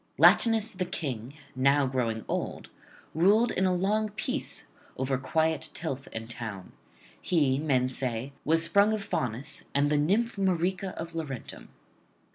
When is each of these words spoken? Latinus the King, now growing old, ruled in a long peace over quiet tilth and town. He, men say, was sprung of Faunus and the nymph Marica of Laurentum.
Latinus 0.17 0.71
the 0.71 0.85
King, 0.85 1.35
now 1.55 1.85
growing 1.85 2.25
old, 2.27 2.69
ruled 3.13 3.51
in 3.51 3.67
a 3.67 3.71
long 3.75 4.09
peace 4.09 4.63
over 4.97 5.15
quiet 5.19 5.69
tilth 5.75 6.07
and 6.11 6.27
town. 6.27 6.71
He, 7.21 7.59
men 7.59 7.87
say, 7.87 8.33
was 8.43 8.63
sprung 8.63 8.93
of 8.93 9.03
Faunus 9.03 9.61
and 9.75 9.91
the 9.91 9.99
nymph 9.99 10.37
Marica 10.39 10.95
of 10.99 11.13
Laurentum. 11.13 11.69